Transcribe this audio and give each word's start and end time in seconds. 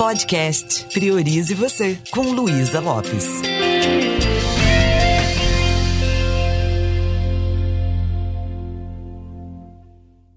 Podcast 0.00 0.86
Priorize 0.94 1.52
Você, 1.52 1.98
com 2.10 2.22
Luísa 2.22 2.80
Lopes. 2.80 3.42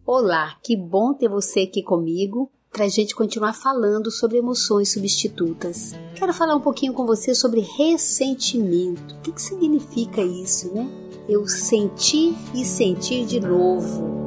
Olá, 0.05 0.57
que 0.61 0.75
bom 0.75 1.13
ter 1.13 1.29
você 1.29 1.61
aqui 1.61 1.81
comigo 1.81 2.51
para 2.73 2.83
a 2.83 2.89
gente 2.89 3.15
continuar 3.15 3.53
falando 3.53 4.11
sobre 4.11 4.37
emoções 4.37 4.91
substitutas. 4.91 5.93
Quero 6.13 6.33
falar 6.33 6.57
um 6.57 6.61
pouquinho 6.61 6.91
com 6.91 7.05
você 7.05 7.33
sobre 7.33 7.61
ressentimento. 7.61 9.15
O 9.15 9.21
que, 9.21 9.31
que 9.31 9.41
significa 9.41 10.21
isso, 10.21 10.73
né? 10.73 10.85
Eu 11.29 11.47
sentir 11.47 12.35
e 12.53 12.65
sentir 12.65 13.25
de 13.25 13.39
novo. 13.39 14.22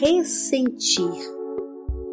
Ressentir. 0.00 1.36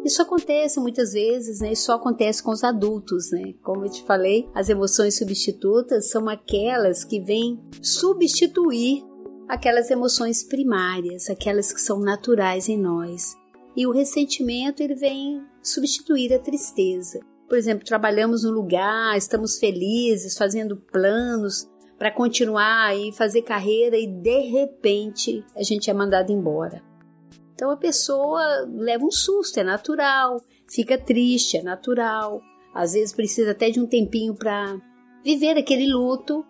Isso 0.04 0.20
acontece 0.20 0.78
muitas 0.78 1.12
vezes, 1.14 1.60
né? 1.60 1.72
Isso 1.72 1.84
só 1.84 1.94
acontece 1.94 2.42
com 2.42 2.50
os 2.50 2.62
adultos, 2.62 3.30
né? 3.30 3.54
Como 3.62 3.86
eu 3.86 3.90
te 3.90 4.02
falei, 4.02 4.48
as 4.54 4.68
emoções 4.68 5.16
substitutas 5.16 6.10
são 6.10 6.28
aquelas 6.28 7.04
que 7.04 7.20
vêm 7.20 7.58
substituir 7.80 9.02
aquelas 9.48 9.90
emoções 9.90 10.42
primárias, 10.42 11.30
aquelas 11.30 11.72
que 11.72 11.80
são 11.80 11.98
naturais 12.00 12.68
em 12.68 12.78
nós. 12.78 13.34
E 13.74 13.86
o 13.86 13.92
ressentimento 13.92 14.82
ele 14.82 14.94
vem 14.94 15.42
substituir 15.62 16.32
a 16.34 16.38
tristeza. 16.38 17.20
Por 17.48 17.56
exemplo, 17.56 17.84
trabalhamos 17.84 18.44
no 18.44 18.50
lugar, 18.50 19.16
estamos 19.16 19.58
felizes, 19.58 20.36
fazendo 20.36 20.76
planos 20.76 21.68
para 21.98 22.10
continuar 22.10 22.96
e 22.96 23.12
fazer 23.12 23.42
carreira 23.42 23.96
e 23.96 24.06
de 24.06 24.40
repente 24.50 25.44
a 25.56 25.62
gente 25.62 25.88
é 25.88 25.94
mandado 25.94 26.30
embora. 26.30 26.82
Então 27.54 27.70
a 27.70 27.76
pessoa 27.76 28.42
leva 28.68 29.04
um 29.04 29.10
susto, 29.10 29.60
é 29.60 29.64
natural, 29.64 30.42
fica 30.68 30.98
triste, 30.98 31.56
é 31.56 31.62
natural. 31.62 32.42
Às 32.74 32.94
vezes 32.94 33.12
precisa 33.14 33.52
até 33.52 33.70
de 33.70 33.80
um 33.80 33.86
tempinho 33.86 34.34
para 34.34 34.76
viver 35.24 35.56
aquele 35.56 35.86
luto, 35.86 36.44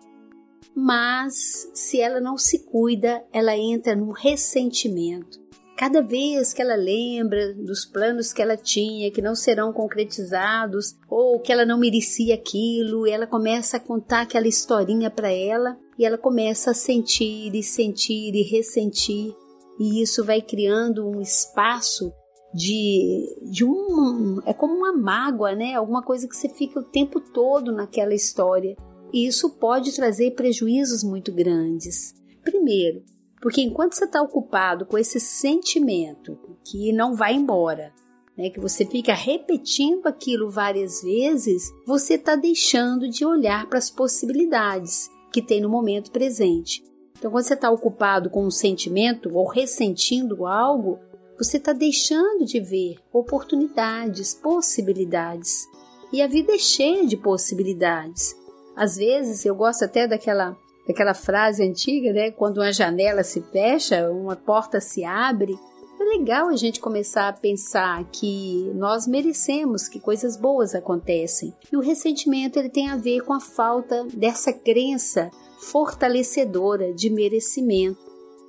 mas 0.75 1.69
se 1.73 2.01
ela 2.01 2.19
não 2.19 2.37
se 2.37 2.65
cuida, 2.65 3.23
ela 3.31 3.55
entra 3.55 3.95
num 3.95 4.11
ressentimento. 4.11 5.45
Cada 5.77 6.01
vez 6.01 6.53
que 6.53 6.61
ela 6.61 6.75
lembra 6.75 7.53
dos 7.53 7.85
planos 7.85 8.31
que 8.31 8.41
ela 8.41 8.55
tinha, 8.55 9.11
que 9.11 9.21
não 9.21 9.35
serão 9.35 9.73
concretizados, 9.73 10.95
ou 11.09 11.39
que 11.39 11.51
ela 11.51 11.65
não 11.65 11.77
merecia 11.77 12.33
aquilo, 12.33 13.05
ela 13.05 13.27
começa 13.27 13.77
a 13.77 13.79
contar 13.79 14.21
aquela 14.21 14.47
historinha 14.47 15.11
para 15.11 15.29
ela 15.29 15.77
e 15.99 16.05
ela 16.05 16.17
começa 16.17 16.71
a 16.71 16.73
sentir 16.73 17.53
e 17.53 17.61
sentir 17.61 18.33
e 18.33 18.41
ressentir 18.41 19.35
e 19.79 20.01
isso 20.01 20.23
vai 20.23 20.41
criando 20.41 21.07
um 21.07 21.21
espaço 21.21 22.11
de, 22.53 23.49
de 23.51 23.65
um. 23.65 24.41
É 24.45 24.53
como 24.53 24.73
uma 24.73 24.93
mágoa, 24.93 25.53
né? 25.53 25.73
Alguma 25.73 26.01
coisa 26.01 26.27
que 26.27 26.35
você 26.35 26.47
fica 26.47 26.79
o 26.79 26.83
tempo 26.83 27.19
todo 27.19 27.71
naquela 27.71 28.13
história. 28.13 28.75
E 29.13 29.27
isso 29.27 29.49
pode 29.57 29.93
trazer 29.93 30.31
prejuízos 30.31 31.03
muito 31.03 31.31
grandes. 31.31 32.13
Primeiro, 32.43 33.03
porque 33.41 33.61
enquanto 33.61 33.93
você 33.93 34.05
está 34.05 34.21
ocupado 34.21 34.85
com 34.85 34.97
esse 34.97 35.19
sentimento 35.19 36.37
que 36.63 36.91
não 36.91 37.15
vai 37.15 37.35
embora, 37.35 37.93
né, 38.37 38.49
que 38.49 38.59
você 38.59 38.85
fica 38.85 39.13
repetindo 39.13 40.07
aquilo 40.07 40.49
várias 40.49 41.01
vezes, 41.01 41.71
você 41.85 42.15
está 42.15 42.35
deixando 42.35 43.09
de 43.09 43.25
olhar 43.25 43.67
para 43.67 43.77
as 43.77 43.89
possibilidades 43.89 45.09
que 45.31 45.41
tem 45.41 45.61
no 45.61 45.69
momento 45.69 46.11
presente. 46.11 46.83
Então, 47.17 47.31
quando 47.31 47.43
você 47.43 47.53
está 47.53 47.71
ocupado 47.71 48.29
com 48.29 48.45
um 48.45 48.51
sentimento 48.51 49.35
ou 49.35 49.47
ressentindo 49.47 50.45
algo, 50.45 50.99
você 51.37 51.57
está 51.57 51.73
deixando 51.73 52.45
de 52.45 52.59
ver 52.59 52.95
oportunidades, 53.11 54.33
possibilidades. 54.33 55.67
E 56.11 56.21
a 56.21 56.27
vida 56.27 56.53
é 56.53 56.57
cheia 56.57 57.05
de 57.05 57.17
possibilidades. 57.17 58.35
Às 58.75 58.97
vezes, 58.97 59.45
eu 59.45 59.55
gosto 59.55 59.83
até 59.83 60.07
daquela, 60.07 60.55
daquela 60.87 61.13
frase 61.13 61.63
antiga, 61.63 62.13
né? 62.13 62.31
Quando 62.31 62.57
uma 62.57 62.71
janela 62.71 63.23
se 63.23 63.41
fecha, 63.41 64.09
uma 64.09 64.35
porta 64.35 64.79
se 64.79 65.03
abre. 65.03 65.57
É 65.99 66.03
legal 66.03 66.49
a 66.49 66.55
gente 66.55 66.79
começar 66.79 67.29
a 67.29 67.33
pensar 67.33 68.03
que 68.11 68.71
nós 68.75 69.07
merecemos 69.07 69.87
que 69.87 69.99
coisas 69.99 70.37
boas 70.37 70.75
acontecem. 70.75 71.53
E 71.71 71.75
o 71.75 71.81
ressentimento 71.81 72.59
ele 72.59 72.69
tem 72.69 72.89
a 72.89 72.97
ver 72.97 73.21
com 73.21 73.33
a 73.33 73.39
falta 73.39 74.05
dessa 74.13 74.51
crença 74.51 75.31
fortalecedora 75.57 76.93
de 76.93 77.09
merecimento. 77.09 77.99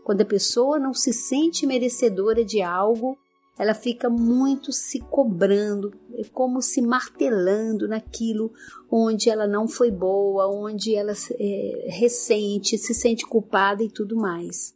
Quando 0.05 0.21
a 0.21 0.27
pessoa 0.27 0.79
não 0.79 0.95
se 0.95 1.13
sente 1.13 1.67
merecedora 1.67 2.45
de 2.45 2.63
algo, 2.63 3.19
ela 3.59 3.73
fica 3.73 4.11
muito 4.11 4.71
se 4.71 5.01
cobrando, 5.01 5.93
é 6.15 6.25
como 6.25 6.61
se 6.61 6.83
martelando 6.83 7.89
naquilo 7.89 8.53
onde 8.91 9.31
ela 9.31 9.47
não 9.47 9.67
foi 9.67 9.91
boa, 9.91 10.47
onde 10.47 10.95
ela 10.95 11.13
é, 11.39 11.87
ressente, 11.89 12.77
se 12.77 12.95
sente 12.95 13.27
culpada 13.27 13.83
e 13.83 13.89
tudo 13.89 14.15
mais. 14.15 14.75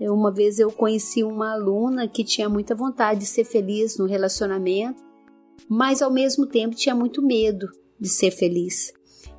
Uma 0.00 0.32
vez 0.32 0.58
eu 0.58 0.70
conheci 0.70 1.22
uma 1.22 1.52
aluna 1.52 2.08
que 2.08 2.24
tinha 2.24 2.48
muita 2.48 2.74
vontade 2.74 3.20
de 3.20 3.26
ser 3.26 3.44
feliz 3.44 3.96
no 3.98 4.06
relacionamento, 4.06 5.02
mas 5.68 6.02
ao 6.02 6.12
mesmo 6.12 6.46
tempo 6.46 6.74
tinha 6.74 6.94
muito 6.94 7.22
medo 7.22 7.68
de 8.00 8.08
ser 8.08 8.30
feliz. 8.30 8.92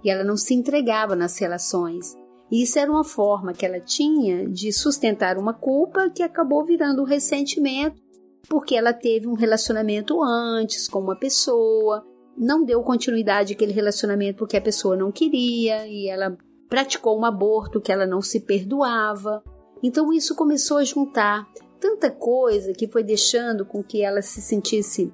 E 0.04 0.10
ela 0.10 0.24
não 0.24 0.38
se 0.38 0.54
entregava 0.54 1.16
nas 1.16 1.38
relações. 1.38 2.16
Isso 2.54 2.78
era 2.78 2.92
uma 2.92 3.04
forma 3.04 3.52
que 3.52 3.66
ela 3.66 3.80
tinha 3.80 4.48
de 4.48 4.72
sustentar 4.72 5.40
uma 5.40 5.56
culpa 5.56 6.12
que 6.12 6.22
acabou 6.22 6.64
virando 6.64 7.02
um 7.02 7.06
ressentimento, 7.06 8.00
porque 8.48 8.76
ela 8.76 8.94
teve 8.94 9.28
um 9.28 9.34
relacionamento 9.34 10.22
antes 10.22 10.88
com 10.88 11.00
uma 11.00 11.16
pessoa, 11.16 12.06
não 12.38 12.64
deu 12.64 12.84
continuidade 12.84 13.54
àquele 13.54 13.74
relacionamento 13.74 14.38
porque 14.38 14.56
a 14.56 14.62
pessoa 14.62 14.96
não 14.96 15.12
queria 15.12 15.88
e 15.88 16.08
ela 16.08 16.38
praticou 16.70 17.20
um 17.20 17.26
aborto 17.26 17.82
que 17.82 17.92
ela 17.92 18.06
não 18.06 18.22
se 18.22 18.42
perdoava. 18.42 19.44
Então 19.82 20.14
isso 20.14 20.36
começou 20.36 20.78
a 20.78 20.84
juntar 20.84 21.52
tanta 21.80 22.12
coisa 22.12 22.72
que 22.72 22.88
foi 22.88 23.04
deixando 23.04 23.66
com 23.66 23.84
que 23.84 24.04
ela 24.04 24.22
se 24.22 24.44
sentisse 24.44 25.12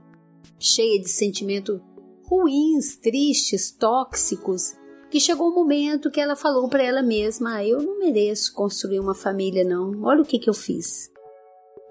cheia 0.60 1.00
de 1.00 1.08
sentimentos 1.08 1.80
ruins, 2.26 2.98
tristes, 2.98 3.72
tóxicos 3.72 4.78
que 5.10 5.20
chegou 5.20 5.50
um 5.50 5.56
momento 5.56 6.12
que 6.12 6.20
ela 6.20 6.36
falou 6.36 6.70
para 6.70 6.84
ela 6.84 7.02
mesma: 7.02 7.56
ah, 7.56 7.66
eu 7.66 7.82
não 7.82 8.00
mereço 8.00 8.54
construir 8.54 9.00
uma 9.00 9.16
família, 9.16 9.64
não. 9.64 10.04
Olha 10.04 10.22
o 10.22 10.26
que, 10.26 10.40
que 10.40 10.50
eu 10.50 10.54
fiz. 10.54 11.10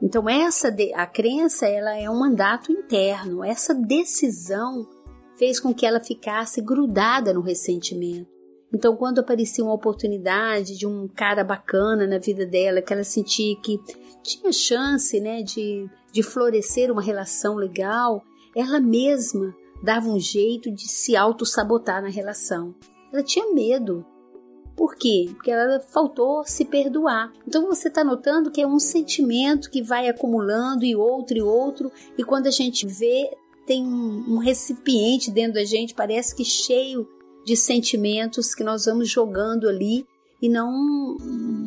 Então 0.03 0.29
essa 0.29 0.71
de, 0.71 0.93
a 0.95 1.07
crença 1.07 1.67
ela 1.67 1.97
é 1.97 2.09
um 2.09 2.19
mandato 2.19 2.71
interno. 2.71 3.45
Essa 3.45 3.75
decisão 3.75 4.87
fez 5.37 5.61
com 5.61 5.75
que 5.75 5.87
ela 5.87 6.01
ficasse 6.01 6.61
grudada 6.61 7.33
no 7.33 7.41
ressentimento. 7.41 8.39
Então, 8.73 8.95
quando 8.97 9.21
aparecia 9.21 9.65
uma 9.65 9.73
oportunidade 9.73 10.77
de 10.77 10.87
um 10.87 11.09
cara 11.09 11.43
bacana 11.43 12.07
na 12.07 12.19
vida 12.19 12.45
dela, 12.45 12.83
que 12.83 12.93
ela 12.93 13.05
sentia 13.05 13.57
que 13.63 13.81
tinha 14.23 14.53
chance 14.53 15.19
né, 15.21 15.43
de, 15.43 15.89
de 16.13 16.23
florescer 16.23 16.93
uma 16.93 17.01
relação 17.01 17.55
legal, 17.55 18.23
ela 18.55 18.79
mesma 18.79 19.57
dava 19.83 20.09
um 20.09 20.21
jeito 20.21 20.71
de 20.71 20.87
se 20.87 21.17
auto-sabotar 21.17 22.03
na 22.03 22.09
relação. 22.09 22.75
Ela 23.13 23.23
tinha 23.23 23.53
medo. 23.53 24.05
Por 24.77 24.95
quê? 24.95 25.27
Porque 25.35 25.51
ela 25.51 25.81
faltou 25.81 26.45
se 26.45 26.65
perdoar. 26.65 27.33
Então 27.47 27.67
você 27.67 27.89
está 27.89 28.05
notando 28.05 28.51
que 28.51 28.61
é 28.61 28.67
um 28.67 28.79
sentimento 28.79 29.71
que 29.71 29.83
vai 29.83 30.09
acumulando 30.09 30.85
e 30.85 30.95
outro 30.95 31.37
e 31.37 31.43
outro, 31.43 31.91
e 32.17 32.23
quando 32.23 32.47
a 32.47 32.51
gente 32.51 32.87
vê, 32.87 33.29
tem 33.67 33.85
um, 33.85 34.39
recipiente 34.39 35.33
dentro 35.33 35.55
da 35.55 35.65
gente, 35.65 35.95
parece 35.95 36.35
que 36.35 36.45
cheio 36.45 37.09
de 37.45 37.57
sentimentos 37.57 38.55
que 38.55 38.63
nós 38.63 38.85
vamos 38.85 39.11
jogando 39.11 39.69
ali 39.69 40.07
e 40.41 40.49
não 40.49 41.17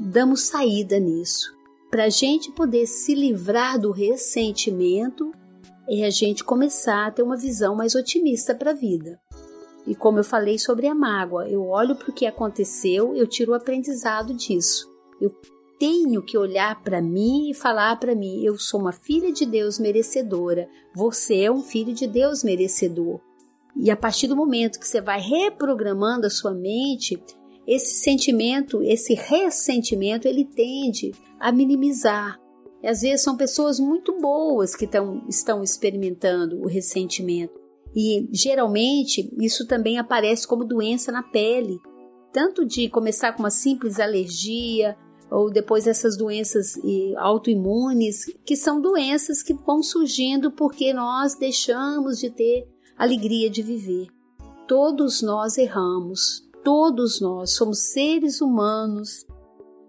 damos 0.10 0.44
saída 0.44 0.98
nisso. 0.98 1.54
Para 1.92 2.06
a 2.06 2.10
gente 2.10 2.50
poder 2.54 2.88
se 2.88 3.14
livrar 3.14 3.78
do 3.78 3.92
ressentimento, 3.92 5.32
é 5.90 6.06
a 6.06 6.10
gente 6.10 6.46
começar 6.46 7.08
a 7.08 7.12
ter 7.12 7.22
uma 7.22 7.36
visão 7.36 7.76
mais 7.76 7.94
otimista 7.94 8.56
para 8.56 8.72
a 8.72 8.74
vida. 8.74 9.20
E 9.86 9.96
como 9.96 10.20
eu 10.20 10.24
falei 10.24 10.60
sobre 10.60 10.88
a 10.88 10.96
mágoa, 10.96 11.50
eu 11.50 11.68
olho 11.68 11.96
para 11.96 12.10
o 12.10 12.14
que 12.14 12.26
aconteceu, 12.26 13.16
eu 13.16 13.28
tiro 13.28 13.52
o 13.52 13.56
aprendizado 13.56 14.34
disso. 14.34 14.90
Eu 15.20 15.32
tenho 15.80 16.22
que 16.22 16.38
olhar 16.38 16.82
para 16.84 17.02
mim 17.02 17.50
e 17.50 17.54
falar 17.54 18.00
para 18.00 18.14
mim: 18.14 18.44
eu 18.44 18.58
sou 18.58 18.80
uma 18.80 18.92
filha 18.92 19.32
de 19.32 19.46
Deus 19.46 19.80
merecedora, 19.80 20.70
você 20.94 21.42
é 21.42 21.52
um 21.52 21.64
filho 21.64 21.94
de 21.94 22.06
Deus 22.08 22.44
merecedor. 22.44 23.20
E 23.76 23.90
a 23.90 23.96
partir 23.96 24.28
do 24.28 24.36
momento 24.36 24.80
que 24.80 24.88
você 24.88 25.02
vai 25.02 25.20
reprogramando 25.20 26.28
a 26.28 26.30
sua 26.30 26.54
mente, 26.54 27.22
esse 27.66 27.96
sentimento, 27.96 28.84
esse 28.84 29.14
ressentimento, 29.14 30.28
ele 30.28 30.44
tende 30.44 31.14
a 31.40 31.52
minimizar. 31.52 32.40
E 32.84 32.88
às 32.88 33.02
vezes 33.02 33.24
são 33.24 33.38
pessoas 33.38 33.80
muito 33.80 34.20
boas 34.20 34.76
que 34.76 34.88
tão, 34.88 35.24
estão 35.30 35.64
experimentando 35.64 36.60
o 36.62 36.68
ressentimento. 36.68 37.61
E 37.96 38.30
geralmente 38.32 39.34
isso 39.40 39.68
também 39.68 40.00
aparece 40.00 40.48
como 40.48 40.66
doença 40.66 41.12
na 41.12 41.24
pele, 41.24 41.80
tanto 42.32 42.66
de 42.66 42.90
começar 42.90 43.34
com 43.34 43.44
uma 43.44 43.50
simples 43.50 44.00
alergia, 44.00 44.98
ou 45.30 45.50
depois 45.50 45.88
essas 45.88 46.18
doenças 46.18 46.78
autoimunes, 47.18 48.26
que 48.46 48.56
são 48.56 48.82
doenças 48.82 49.42
que 49.42 49.54
vão 49.54 49.82
surgindo 49.82 50.52
porque 50.52 50.94
nós 50.94 51.36
deixamos 51.36 52.20
de 52.20 52.30
ter 52.30 52.68
alegria 52.98 53.50
de 53.50 53.62
viver. 53.62 54.08
Todos 54.68 55.22
nós 55.22 55.58
erramos, 55.58 56.50
todos 56.64 57.20
nós 57.20 57.56
somos 57.56 57.80
seres 57.80 58.42
humanos 58.42 59.26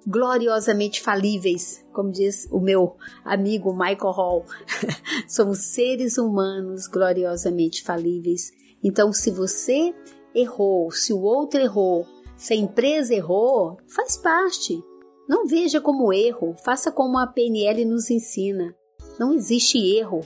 gloriosamente 0.07 1.01
falíveis, 1.01 1.82
como 1.93 2.11
diz 2.11 2.49
o 2.51 2.59
meu 2.59 2.97
amigo 3.25 3.73
Michael 3.73 4.13
Hall. 4.13 4.45
somos 5.29 5.59
seres 5.59 6.19
humanos 6.19 6.87
gloriosamente 6.87 7.83
falíveis. 7.83 8.51
Então, 8.83 9.13
se 9.13 9.31
você 9.31 9.95
errou, 10.35 10.91
se 10.91 11.13
o 11.13 11.21
outro 11.21 11.61
errou, 11.61 12.07
se 12.37 12.55
a 12.55 12.57
empresa 12.57 13.15
errou, 13.15 13.77
faz 13.87 14.17
parte. 14.17 14.83
Não 15.29 15.47
veja 15.47 15.81
como 15.81 16.13
erro, 16.13 16.55
faça 16.65 16.91
como 16.91 17.19
a 17.19 17.27
PNL 17.27 17.85
nos 17.85 18.11
ensina. 18.11 18.75
Não 19.19 19.33
existe 19.33 19.79
erro, 19.97 20.21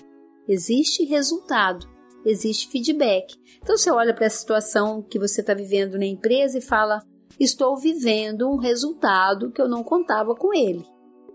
existe 0.49 1.05
resultado, 1.05 1.87
existe 2.25 2.69
feedback. 2.69 3.35
Então 3.63 3.77
você 3.77 3.91
olha 3.91 4.15
para 4.15 4.27
a 4.27 4.31
situação 4.31 5.03
que 5.03 5.19
você 5.19 5.43
está 5.43 5.53
vivendo 5.53 5.99
na 5.99 6.07
empresa 6.07 6.59
e 6.59 6.63
fala: 6.63 7.03
estou 7.39 7.77
vivendo 7.77 8.49
um 8.49 8.57
resultado 8.57 9.51
que 9.53 9.61
eu 9.61 9.69
não 9.69 9.85
contava 9.85 10.35
com 10.35 10.55
ele. 10.55 10.85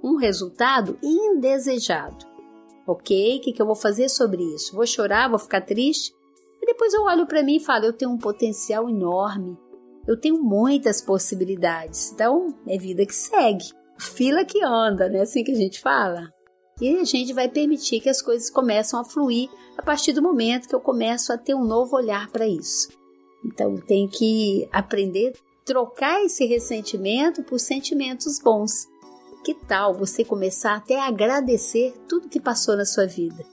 Um 0.04 0.16
resultado 0.16 0.98
indesejado. 1.02 2.26
Ok? 2.88 3.38
O 3.38 3.42
que, 3.42 3.54
que 3.54 3.62
eu 3.62 3.66
vou 3.66 3.76
fazer 3.76 4.10
sobre 4.10 4.44
isso? 4.56 4.76
Vou 4.76 4.86
chorar? 4.86 5.30
Vou 5.30 5.40
ficar 5.40 5.62
triste? 5.62 6.14
E 6.62 6.66
depois 6.66 6.94
eu 6.94 7.04
olho 7.04 7.28
para 7.28 7.44
mim 7.44 7.58
e 7.58 7.64
falo: 7.64 7.86
eu 7.86 7.94
tenho 7.94 8.12
um 8.12 8.18
potencial 8.18 8.90
enorme 8.90 9.58
eu 10.08 10.20
tenho 10.20 10.42
muitas 10.42 11.02
possibilidades. 11.02 12.12
Então, 12.12 12.56
é 12.68 12.78
vida 12.78 13.06
que 13.06 13.16
segue, 13.16 13.66
fila 14.00 14.44
que 14.44 14.64
anda, 14.64 15.08
né? 15.08 15.22
Assim 15.22 15.44
que 15.44 15.52
a 15.52 15.56
gente 15.56 15.80
fala. 15.80 16.30
E 16.80 16.98
a 16.98 17.04
gente 17.04 17.34
vai 17.34 17.48
permitir 17.48 18.00
que 18.00 18.10
as 18.10 18.22
coisas 18.22 18.50
começam 18.50 19.00
a 19.00 19.04
fluir 19.04 19.50
a 19.78 19.84
partir 19.84 20.14
do 20.14 20.22
momento 20.22 20.68
que 20.68 20.76
eu 20.76 20.80
começo 20.80 21.32
a 21.32 21.38
ter 21.38 21.54
um 21.54 21.64
novo 21.64 21.96
olhar 21.96 22.30
para 22.32 22.48
isso. 22.48 22.90
Então, 23.46 23.76
tem 23.76 24.08
que 24.08 24.68
aprender 24.72 25.34
a 25.36 25.66
trocar 25.66 26.24
esse 26.24 26.46
ressentimento 26.46 27.44
por 27.44 27.60
sentimentos 27.60 28.40
bons. 28.40 28.88
Que 29.44 29.54
tal 29.54 29.94
você 29.94 30.24
começar 30.24 30.76
até 30.76 31.00
a 31.00 31.08
agradecer 31.08 31.94
tudo 32.08 32.30
que 32.30 32.40
passou 32.40 32.76
na 32.76 32.86
sua 32.86 33.08
vida? 33.08 33.44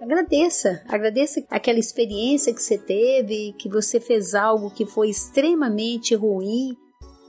Agradeça, 0.00 0.82
agradeça 0.86 1.42
aquela 1.48 1.78
experiência 1.78 2.52
que 2.52 2.62
você 2.62 2.76
teve, 2.76 3.54
que 3.58 3.68
você 3.68 3.98
fez 3.98 4.34
algo 4.34 4.70
que 4.70 4.84
foi 4.84 5.08
extremamente 5.08 6.14
ruim, 6.14 6.76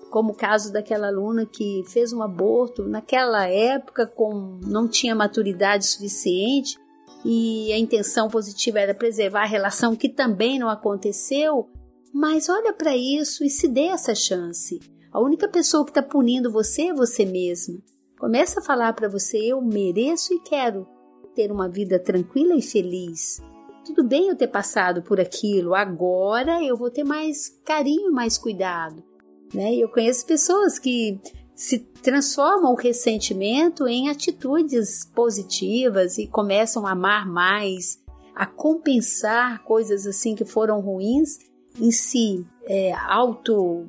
como 0.09 0.31
o 0.31 0.35
caso 0.35 0.73
daquela 0.73 1.07
aluna 1.07 1.45
que 1.45 1.83
fez 1.87 2.11
um 2.11 2.21
aborto 2.21 2.83
naquela 2.83 3.47
época 3.47 4.05
com 4.05 4.59
não 4.65 4.87
tinha 4.87 5.15
maturidade 5.15 5.85
suficiente 5.85 6.77
e 7.23 7.71
a 7.71 7.77
intenção 7.77 8.27
positiva 8.27 8.79
era 8.79 8.93
preservar 8.93 9.43
a 9.43 9.47
relação 9.47 9.95
que 9.95 10.09
também 10.09 10.59
não 10.59 10.69
aconteceu, 10.69 11.69
mas 12.13 12.49
olha 12.49 12.73
para 12.73 12.95
isso 12.95 13.45
e 13.45 13.49
se 13.49 13.67
dê 13.67 13.85
essa 13.85 14.13
chance. 14.13 14.79
A 15.11 15.19
única 15.19 15.47
pessoa 15.47 15.83
que 15.83 15.91
está 15.91 16.01
punindo 16.03 16.51
você 16.51 16.87
é 16.87 16.93
você 16.93 17.25
mesma. 17.25 17.79
Começa 18.19 18.59
a 18.59 18.63
falar 18.63 18.93
para 18.93 19.07
você: 19.07 19.37
eu 19.37 19.61
mereço 19.61 20.33
e 20.33 20.39
quero 20.39 20.87
ter 21.35 21.51
uma 21.51 21.69
vida 21.69 21.99
tranquila 21.99 22.55
e 22.55 22.61
feliz. 22.61 23.41
Tudo 23.85 24.03
bem 24.03 24.27
eu 24.27 24.35
ter 24.35 24.47
passado 24.47 25.01
por 25.01 25.19
aquilo, 25.19 25.73
agora 25.73 26.61
eu 26.61 26.75
vou 26.75 26.91
ter 26.91 27.03
mais 27.03 27.47
carinho, 27.63 28.11
mais 28.11 28.37
cuidado. 28.37 29.01
Né? 29.53 29.75
Eu 29.75 29.87
conheço 29.87 30.25
pessoas 30.25 30.77
que 30.77 31.19
se 31.55 31.79
transformam 31.79 32.73
o 32.73 32.75
ressentimento 32.75 33.87
em 33.87 34.09
atitudes 34.09 35.05
positivas 35.15 36.17
e 36.17 36.27
começam 36.27 36.85
a 36.85 36.91
amar 36.91 37.25
mais, 37.25 37.99
a 38.35 38.45
compensar 38.45 39.63
coisas 39.63 40.05
assim 40.05 40.35
que 40.35 40.43
foram 40.43 40.81
ruins 40.81 41.39
em 41.79 41.91
si, 41.91 42.45
é, 42.65 42.93
auto 42.93 43.87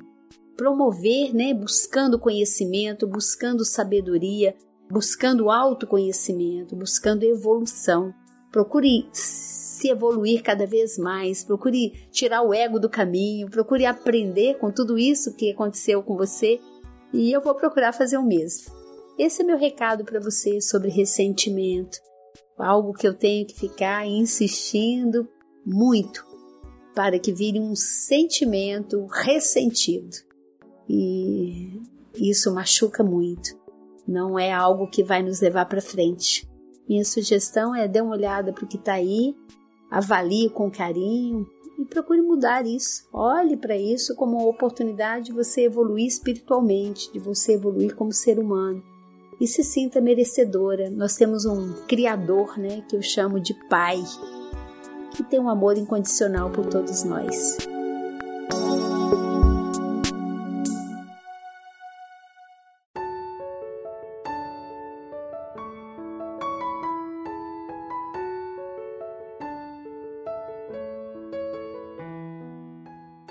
promover, 0.59 1.33
né, 1.33 1.55
buscando 1.55 2.19
conhecimento, 2.19 3.07
buscando 3.07 3.65
sabedoria, 3.65 4.57
buscando 4.91 5.51
autoconhecimento, 5.51 6.75
buscando 6.75 7.23
evolução. 7.23 8.13
Procure 8.51 9.09
se 9.13 9.89
evoluir 9.89 10.43
cada 10.43 10.67
vez 10.67 10.99
mais, 10.99 11.45
procure 11.45 11.93
tirar 12.11 12.43
o 12.43 12.53
ego 12.53 12.81
do 12.81 12.91
caminho, 12.91 13.49
procure 13.49 13.87
aprender 13.87 14.59
com 14.59 14.73
tudo 14.73 14.99
isso 14.99 15.37
que 15.37 15.53
aconteceu 15.53 16.03
com 16.03 16.17
você 16.17 16.59
e 17.15 17.31
eu 17.31 17.41
vou 17.41 17.55
procurar 17.55 17.93
fazer 17.93 18.19
o 18.19 18.27
mesmo. 18.27 18.75
Esse 19.17 19.43
é 19.43 19.45
meu 19.45 19.59
recado 19.59 20.05
para 20.05 20.19
você 20.19 20.61
sobre 20.61 20.91
ressentimento, 20.91 21.99
algo 22.59 22.93
que 22.93 23.07
eu 23.07 23.15
tenho 23.15 23.47
que 23.47 23.55
ficar 23.55 24.05
insistindo 24.09 25.29
muito 25.65 26.27
para 26.97 27.17
que 27.21 27.33
vire 27.33 27.61
um 27.61 27.77
sentimento 27.77 29.07
ressentido. 29.07 30.28
E 30.89 31.81
isso 32.15 32.53
machuca 32.55 33.05
muito 33.05 33.59
não 34.09 34.39
é 34.39 34.51
algo 34.51 34.89
que 34.89 35.05
vai 35.05 35.23
nos 35.23 35.41
levar 35.43 35.67
para 35.67 35.83
frente. 35.83 36.49
Minha 36.89 37.05
sugestão 37.05 37.77
é 37.77 37.87
dê 37.87 38.01
uma 38.01 38.15
olhada 38.17 38.53
para 38.53 38.65
o 38.65 38.67
que 38.67 38.79
está 38.79 38.95
aí, 38.95 39.37
avalie 39.91 40.49
com 40.49 40.71
carinho 40.71 41.47
e 41.79 41.85
procure 41.85 42.23
mudar 42.23 42.67
isso. 42.67 43.07
Olhe 43.13 43.57
para 43.57 43.77
isso 43.77 44.17
como 44.17 44.39
uma 44.39 44.49
oportunidade 44.49 45.27
de 45.27 45.33
você 45.33 45.67
evoluir 45.67 46.07
espiritualmente, 46.07 47.13
de 47.13 47.19
você 47.19 47.53
evoluir 47.53 47.95
como 47.95 48.11
ser 48.11 48.39
humano 48.39 48.83
e 49.39 49.47
se 49.47 49.63
sinta 49.63 50.01
merecedora. 50.01 50.89
Nós 50.89 51.15
temos 51.15 51.45
um 51.45 51.75
Criador, 51.87 52.59
né, 52.59 52.83
que 52.89 52.97
eu 52.97 53.03
chamo 53.03 53.39
de 53.39 53.53
Pai, 53.69 54.03
que 55.15 55.23
tem 55.23 55.39
um 55.39 55.51
amor 55.51 55.77
incondicional 55.77 56.51
por 56.51 56.65
todos 56.65 57.05
nós. 57.05 57.59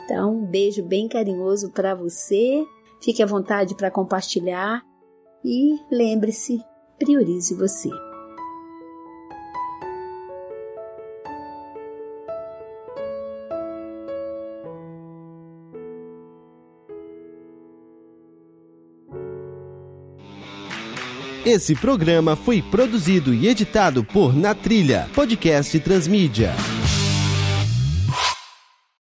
Então, 0.07 0.38
um 0.38 0.45
beijo 0.45 0.81
bem 0.83 1.09
carinhoso 1.09 1.69
para 1.69 1.94
você. 1.94 2.65
Fique 3.04 3.21
à 3.21 3.25
vontade 3.25 3.75
para 3.75 3.92
compartilhar 3.92 4.81
e 5.44 5.77
lembre-se, 5.92 6.61
priorize 6.97 7.54
você. 7.54 7.90
Esse 21.45 21.76
programa 21.76 22.37
foi 22.37 22.61
produzido 22.61 23.33
e 23.33 23.47
editado 23.47 24.06
por 24.06 24.33
Na 24.33 24.56
Trilha, 24.56 25.09
podcast 25.14 25.78
Transmídia. 25.81 26.54